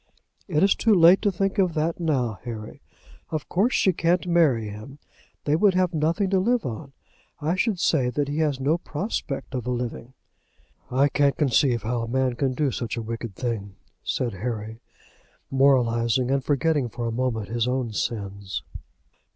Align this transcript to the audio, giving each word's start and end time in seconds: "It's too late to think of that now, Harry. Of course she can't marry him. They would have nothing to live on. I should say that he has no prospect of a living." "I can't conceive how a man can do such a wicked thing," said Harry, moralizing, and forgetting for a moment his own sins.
"It's 0.47 0.73
too 0.73 0.95
late 0.95 1.21
to 1.21 1.31
think 1.31 1.59
of 1.59 1.75
that 1.75 1.99
now, 1.99 2.39
Harry. 2.43 2.81
Of 3.29 3.47
course 3.47 3.75
she 3.75 3.93
can't 3.93 4.25
marry 4.25 4.67
him. 4.67 4.97
They 5.43 5.55
would 5.55 5.75
have 5.75 5.93
nothing 5.93 6.31
to 6.31 6.39
live 6.39 6.65
on. 6.65 6.93
I 7.39 7.53
should 7.53 7.79
say 7.79 8.09
that 8.09 8.27
he 8.27 8.39
has 8.39 8.59
no 8.59 8.79
prospect 8.79 9.53
of 9.53 9.67
a 9.67 9.69
living." 9.69 10.15
"I 10.89 11.07
can't 11.07 11.37
conceive 11.37 11.83
how 11.83 12.01
a 12.01 12.07
man 12.07 12.33
can 12.33 12.53
do 12.55 12.71
such 12.71 12.97
a 12.97 13.03
wicked 13.03 13.35
thing," 13.35 13.75
said 14.03 14.33
Harry, 14.33 14.79
moralizing, 15.51 16.31
and 16.31 16.43
forgetting 16.43 16.89
for 16.89 17.05
a 17.05 17.11
moment 17.11 17.49
his 17.49 17.67
own 17.67 17.93
sins. 17.93 18.63